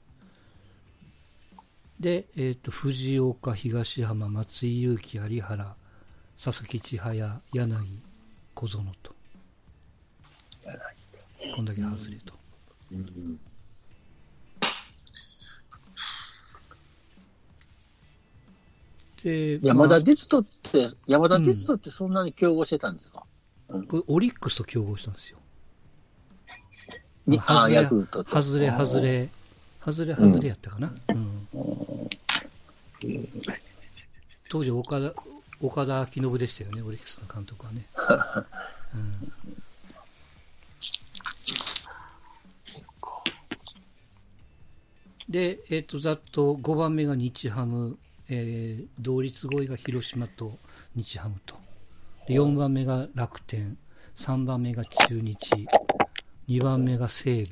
[1.99, 5.75] で、えっ、と、藤岡、東浜、松井裕樹、有原、
[6.41, 8.01] 佐々木千早、柳、
[8.53, 9.13] 小園と。
[11.55, 12.33] こんだけ外れと。
[19.23, 23.23] で、山田まあ哲人って、山田哲人ってそんなに競合してたんですか、
[23.67, 25.37] これオリックスと競合したんですよ。
[27.27, 29.29] にあまあ外れ外れ、
[29.85, 30.93] 外れ、外れ、やったかな？
[31.09, 31.47] うん
[34.49, 35.13] 当時岡田、
[35.61, 37.85] 岡田昭信でしたよね、オリックスの監督はね。
[38.95, 39.33] う ん
[45.29, 50.51] で、えっ、と、ざっと5番目が日ハム、えー同率5位が広島と
[50.95, 51.55] 日ハムと。
[52.27, 53.77] で4番目が楽天、
[54.15, 55.67] 3番目が中日、
[56.47, 57.45] 2番目が西武、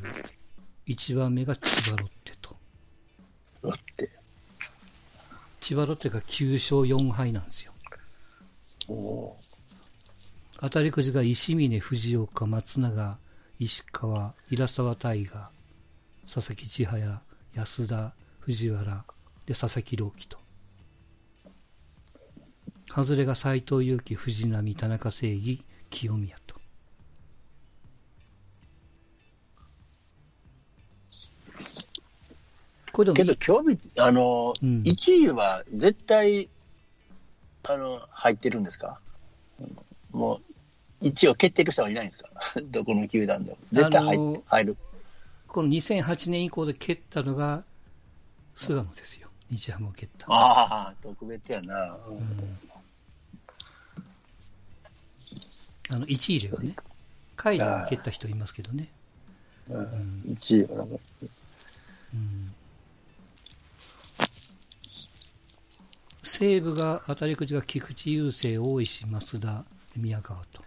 [0.88, 2.58] 1番目が千葉ロッテと。
[3.62, 4.12] ロッテ。
[5.62, 7.74] 千葉ロッテが9勝4敗なんですよ。
[8.88, 9.36] お
[10.60, 13.18] 当たりくじが石峰、藤岡、松永、
[13.60, 15.52] 石川、平沢大河、
[16.26, 17.22] 佐々木千早、
[17.58, 19.04] 安田、藤原、
[19.48, 20.38] で、佐々木朗希と。
[22.88, 26.56] 外れが斎藤佑樹、藤波、田中正義、清宮と。
[32.91, 36.50] これでもけど、興味、あの、うん1位は絶対、
[37.67, 39.00] あの、入ってるんですか？
[40.12, 40.39] も
[41.02, 42.30] う、1位を決定る人はいないんですか？
[42.72, 43.58] どこの球団でも。
[43.72, 44.78] 絶対入,、入る。
[45.48, 47.64] この2008年以降で蹴ったのが
[48.56, 49.30] 菅野ですよ。
[49.50, 50.28] 日ハムを蹴った。
[50.30, 51.98] ああ、特別やな。
[55.90, 56.76] あの、1位ではね。
[57.36, 58.90] 下位で蹴った人いますけどね。
[59.70, 60.98] うん、1位はなんか
[66.24, 70.64] 西武が当たりくじが菊池雄星、大石、増田、宮川と。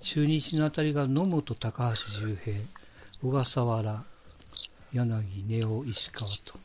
[0.00, 2.56] 中日の当たりが野本、高橋周平、
[3.20, 4.04] 小笠原、
[4.92, 6.58] 柳、根尾、石川と。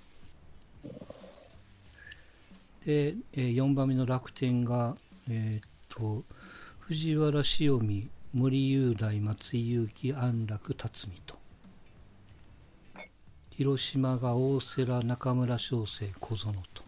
[2.85, 4.95] で、えー4番目の楽天が、
[5.29, 6.23] えーっと、
[6.79, 11.35] 藤原、塩見、森雄大、松井裕樹、安楽、辰巳と。
[13.49, 16.83] 広島が大瀬良、中村翔成、小園と。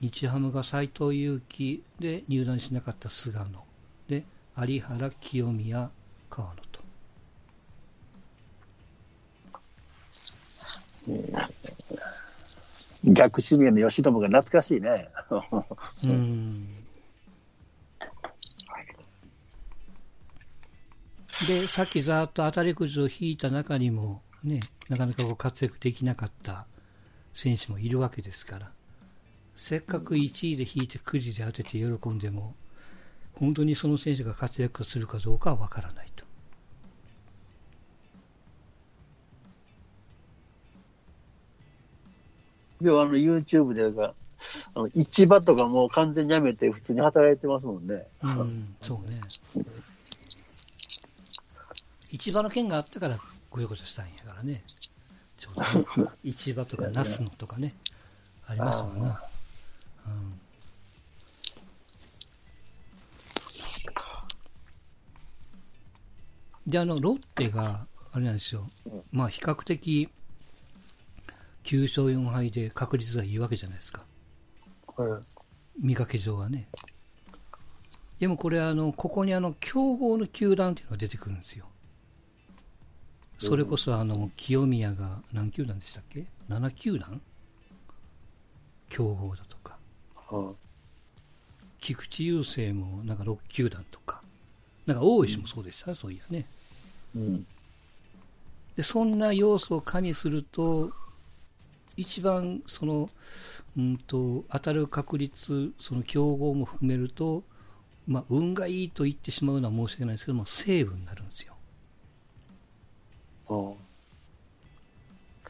[0.00, 3.46] 日ハムが斎藤佑樹で入団しなかった菅野
[4.08, 4.24] で
[4.56, 5.90] 有原清宮
[6.30, 6.67] 川野と
[13.04, 15.08] 逆指名の吉友が懐かしいね。
[16.04, 16.74] うん。
[21.46, 26.66] でさっきざっと当たりくじを引いた中にもねなかなかこう活躍できなかった
[27.32, 28.72] 選手もいるわけですから。
[29.54, 32.54] せっかく1位で引いてくじで当てて喜んでも
[33.34, 36.24] 本当にその選手が活躍するかどうかは分からないと。
[42.80, 44.14] でもあの YouTube でが、
[44.74, 48.06] あの市場とかもう完全にやめて普通に働いてますもんね。
[48.22, 49.20] うん、そうね。
[52.10, 53.18] 市場の件があったから、
[53.50, 54.62] ごよごよしたんやからね。
[55.36, 55.54] ちょう
[55.96, 57.74] どね、市場とか、ナスのとかね、
[58.46, 59.22] ありましたもんな。
[60.06, 60.40] うん。
[66.66, 68.68] で、あの、ロッテが、あれなんですよ。
[69.12, 70.08] まあ、比較的、
[71.68, 74.06] 9勝4敗で確率がいいわけじゃないですか。
[74.96, 75.38] はい
[75.80, 76.66] 見かけ上はね。
[78.18, 81.66] でもこれあの、ここにあの、競合の球団っていうのが出てくるんですよ。
[83.38, 87.20] それこそあの、清宮が何球団でしたっけ ?7 球団？
[88.88, 89.76] 競合だとか。
[90.30, 90.54] は
[91.78, 94.22] 菊池雄星もなんか6球団とか。
[94.86, 96.46] なんか大石もそうでした、そういやね。
[97.14, 97.46] いうん
[98.74, 100.92] で、そんな要素を加味すると、
[101.98, 103.08] 一番その、
[103.76, 107.42] うんと、当たる確率、その競合も含めると、
[108.06, 111.54] まあ、運がいいと言ってしまうのは申し訳ないですけども、セーブになるんですよ。
[113.48, 113.74] は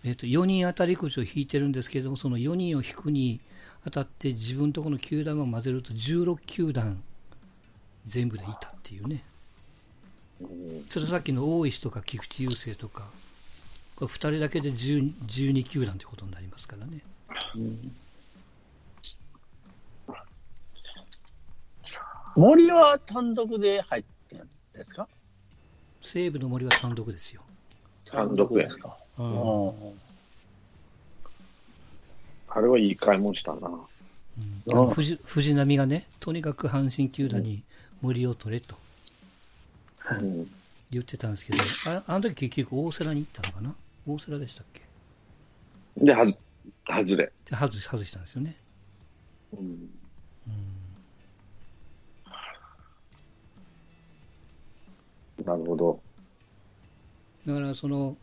[0.04, 3.40] えっ、と、4人当たりくじを引いてるんですけれども、その4人を引くに
[3.84, 7.02] 当たって自分とこの球団を混ぜると16球団
[8.06, 9.22] 全部でいたっていうね。
[10.88, 13.10] それさっきの大石とか菊池雄星とか、
[13.98, 17.00] これ2人だけで10 12球団ということになりますからね。
[22.36, 25.08] 森は単独で入ってるんですか？
[26.00, 27.42] 西武の森は単独ですよ。
[28.04, 28.96] 単独やですか。
[29.18, 29.72] うんうん
[32.50, 33.68] あれはいい買い物したな。
[33.68, 37.64] あの藤藤波がね、とにかく阪神球団に
[38.00, 38.76] 森を取れと
[40.12, 40.48] うん。
[40.90, 41.58] 言ってたんですけど、
[41.90, 43.74] ああの時結局大瀬良に行ったのかな？
[44.08, 44.82] 大瀬良でしたっけ？
[45.96, 46.38] で、はず、
[46.86, 47.32] 外れ。
[47.44, 48.56] で外し外したんですよね。
[49.52, 49.88] うん。
[55.44, 56.00] なるほど。
[57.46, 58.16] だからその、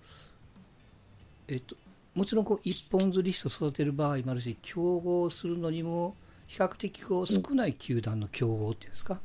[1.47, 1.75] えっと、
[2.13, 6.15] もちろんこう一本釣りして育てる場合もあるし、競合するのにも
[6.47, 9.19] 比較的こう少ない球団の競合っていうんですか、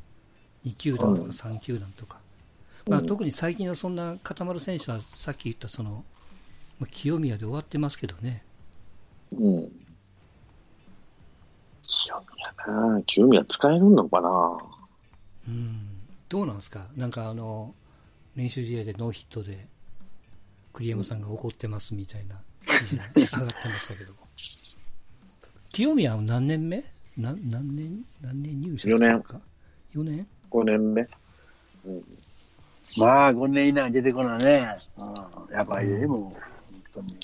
[0.65, 2.21] 2球団とか3球団とか、
[2.87, 6.05] まあ、特に最近はそんな固まる選手はさっき言ったその、
[6.81, 8.43] まあ、清宮で終わってますけどね、
[9.33, 9.73] うん。
[11.83, 12.15] 清
[12.67, 14.59] 宮な清宮使えるのかな。
[15.47, 15.89] うん、
[16.29, 17.75] どうなんですか、なんかあの
[18.35, 19.67] 練習試合でノーヒットで
[20.73, 22.37] 栗山さんが怒ってますみたいな
[22.79, 24.13] 記事が上がってましたけど。
[24.15, 24.19] も、
[25.71, 26.83] 清宮は何年目？
[27.17, 29.39] な何年、何年入社四年か
[29.95, 30.27] ？4年。
[30.51, 30.95] 5年？
[30.95, 31.09] 目。
[32.97, 34.79] まあ、5年以内に出てこないね。
[34.97, 35.05] う
[35.53, 36.35] ん、やばいね、も。
[36.35, 36.50] う。
[37.01, 37.21] 本当に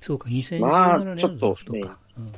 [0.00, 1.98] そうか、2017まあ年のちょっとドラフトか。
[2.16, 2.32] うん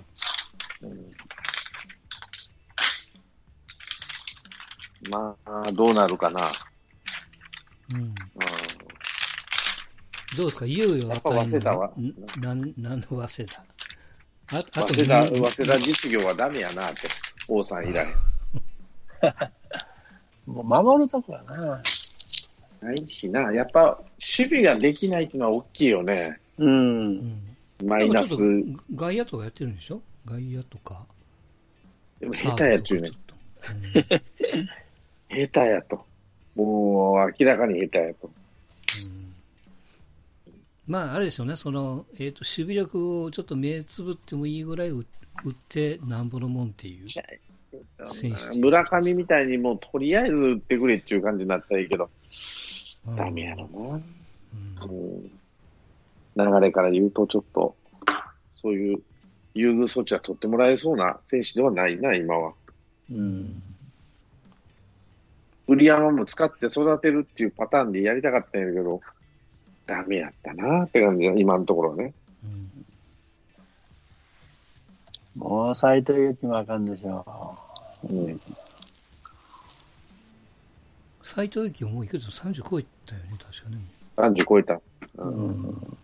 [5.09, 6.51] まあ、どうなるかな。
[7.95, 8.01] うん。
[8.01, 8.15] うん
[10.37, 10.67] どうですか？
[10.67, 12.13] いよいよやっぱ早稲田はん
[12.43, 13.65] なん、なんの早稲田
[14.53, 17.09] ああと早稲田、二早稲田実業はダメやなって、
[17.49, 18.07] 王さん以来。
[20.47, 21.81] もう守るとこはな。
[22.81, 23.53] ないしな。
[23.53, 23.99] やっぱ、
[24.39, 26.39] 守備ができないっていうのは大きいよね。
[26.59, 26.65] う。
[26.65, 27.57] うんん。
[27.85, 28.35] マイナス。
[28.95, 30.01] 外野とかやってるんでしょ？
[30.25, 31.05] 外野とか。
[32.21, 33.11] でも下手やっちゅうね
[35.31, 36.05] うん下手やと。
[36.55, 38.31] もう、明らかに下手やと。
[40.87, 45.05] まあ、あれですよね、その、えっ、と、守備力をちょっと目つぶってもいいぐらい打
[45.45, 47.09] 打ってなんぼのもんっていう。
[48.59, 52.11] 村上みたいにもうとりあえず打ってくれっていう感じになったらいいけど、うん
[53.15, 53.79] ダメやろな。
[53.79, 55.31] うんうん
[56.37, 57.75] 流れから言うとちょっと、
[58.55, 59.03] そういう
[59.55, 62.53] 優遇措置は取ってもらえそうな選手ではないな、今は。
[63.11, 63.63] うん。
[65.67, 69.01] 売山も使って育てるっていうパターンでやりたかったんやけど、
[69.87, 72.13] ダメやったなって感じだ、今のところはね。
[72.45, 72.87] うん
[75.37, 77.59] もう斎藤佑樹もあかんでしょ
[78.09, 78.41] うん。
[81.37, 83.77] 斎藤幸はもういくつ30超えたよね、確かね。
[84.17, 84.73] 30超えた。
[84.73, 84.83] う。
[85.19, 85.99] うんうん。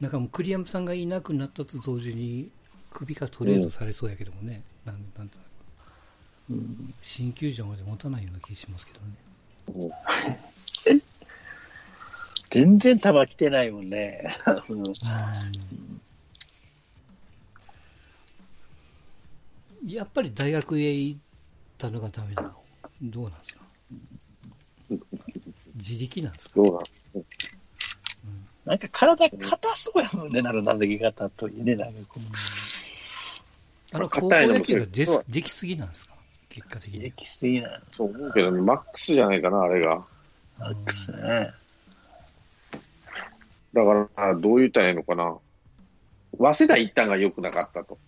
[0.00, 2.50] なんかもう栗山さんがいなくなったと同時に、
[2.90, 8.92] 首がトレードされそうやけどもね、なんなんとなくうん新球場まで持たないような気がしますけ
[9.78, 9.92] どね。
[12.50, 14.26] 全然球来てないもんね。
[14.68, 14.82] うん
[19.86, 21.20] やっぱり大学へ行っ
[21.78, 22.52] たのがダメなの
[23.02, 23.62] どうなんですか？
[25.76, 26.54] 自力なんですか？
[26.56, 26.82] どう
[27.14, 27.20] だ
[28.64, 32.20] なんか体硬そうやもんね、なる投げ方といいね、なんかこ
[33.92, 36.14] あの、高校硬いのも野球がでできすぎなんですか？
[36.48, 37.02] 結果的う、に。
[37.04, 40.04] 歴史的なそう思うけどね、マックスじゃないかな、あれが。
[40.58, 41.52] マックスね。
[43.72, 45.36] だから、どう言ったらいいのかな。
[46.38, 47.98] 早稲田行ったんが良くなかったと。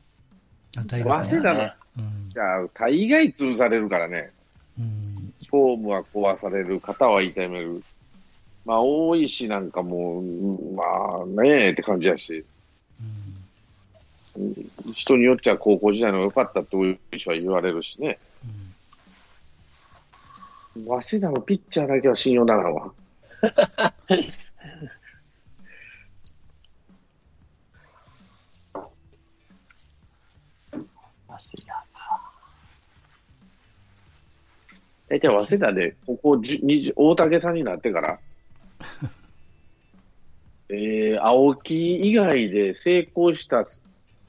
[0.89, 0.99] 早。
[1.25, 1.73] 稲田の、うん
[2.33, 4.31] じゃあ、大概潰されるからね。
[4.79, 5.09] うん
[5.51, 7.83] フォームは壊される、肩は痛める。
[8.67, 10.23] まあ、大石なんかも
[10.77, 10.83] ま
[11.23, 12.45] あねえって感じやし、
[14.37, 18.19] うん人によっちゃ高校時代の方が良かったって大石は言われるしね。
[20.77, 22.93] うん早稲田のピッチャーだけは信用ならんわ。
[31.29, 31.78] 早稲田
[35.09, 38.19] 大体早稲田で、ここ10 20大竹さんになってから、
[40.71, 43.65] えー、青木以外で成功した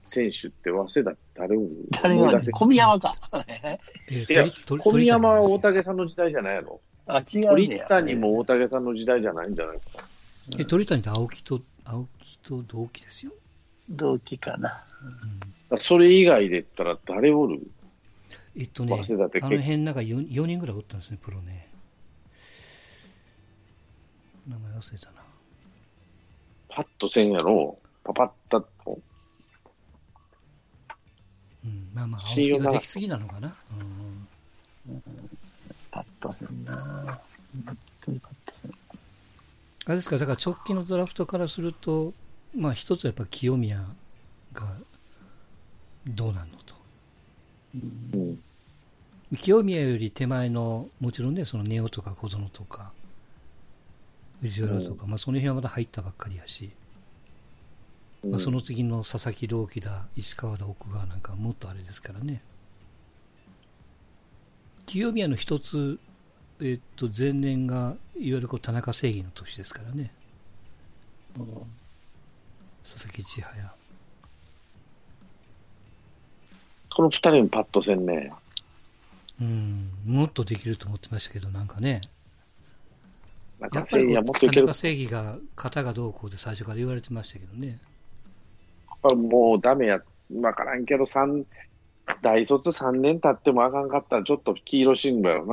[0.08, 1.68] 選手って早稲田誰も
[2.02, 3.14] 誰がね思い出せ、小宮山か。
[3.48, 4.46] えーいや
[4.78, 6.82] 小宮山は大鳥竹さんの時代じゃないやろ。
[7.08, 7.80] あ、違う鳥。
[7.88, 10.04] 谷も大竹さんの時代じゃないんじゃないですか。
[10.52, 13.32] 谷え鳥谷と青木と、青木と同期ですよ。
[13.90, 14.70] 同期かな。
[14.70, 14.86] だか
[15.72, 17.62] らそれ以外で言ったら誰おる？
[18.60, 19.03] えっとね、あの
[19.62, 21.70] 辺なんか 4, 4人ぐらいおったんですね、プロね。
[24.49, 25.14] 名前忘れたな。
[26.68, 27.80] パッとせんやろ。
[28.03, 28.99] パパッタと。
[31.64, 33.55] うん、まあまあ、青木ができすぎなのかな。
[33.80, 35.03] うん
[35.89, 37.22] パッとせんな。
[37.66, 38.72] 本当にパッとせん。
[38.72, 42.14] あれですか、だから直近のドラフトからすると、
[42.53, 43.86] まあ一つはやっぱ清宮
[44.51, 44.76] が
[46.05, 46.76] どうなんのと。
[47.74, 48.43] うん。
[49.38, 52.92] 清宮より手前の、もちろんね、そのネオとか小園とか、
[54.42, 56.72] 藤原とか、まあその辺はまだ入ったばっかりやし、
[58.28, 62.42] まあその次の佐々木朗希だ、石川だ、奥川なんかはもっとあれですからね。
[64.88, 66.00] 清宮の一つ、
[66.60, 70.12] えっと、前年が、いわゆるこう田中正義の年ですからね。
[72.84, 73.74] 佐々木千早。
[76.92, 78.34] この二人にパッとせんね。
[79.42, 82.02] うん、もっとできると思ってましたけど、なんかね、
[83.60, 84.74] なんかやっと田中。
[84.74, 87.78] 正義が型がどうこうで最初から言われてましたけどね。
[89.16, 90.02] もうダメや。
[90.42, 91.46] わからんけど、三
[92.22, 95.46] 大卒3年経ってもあかんかったらちょっと黄色信号やろ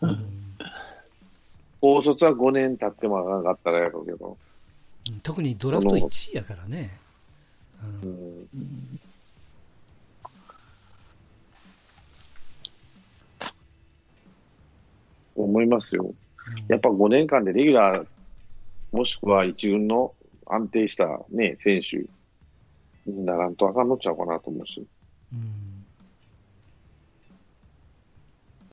[0.00, 0.08] な。
[0.08, 0.42] うん
[1.80, 4.38] 高卒は5年経ってもあかんかったらやろうけど。
[5.24, 6.96] 特にドラフト1位やからね。
[7.82, 8.48] うん
[9.00, 9.01] と
[15.34, 16.14] 思いますよ。
[16.68, 18.06] やっぱ5年間でレギュラー、
[18.96, 20.14] もしくは一軍の
[20.46, 21.96] 安定したね、選手
[23.10, 24.86] にならんとあかんのちゃうかなと思うし。